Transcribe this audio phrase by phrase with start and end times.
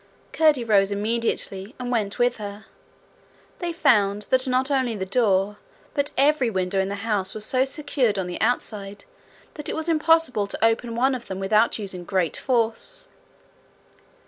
[0.33, 2.65] Curdie rose immediately and went with her:
[3.59, 5.57] they found that not only the door,
[5.93, 9.05] but every window in the house was so secured on the outside
[9.53, 13.07] that it was impossible to open one of them without using great force.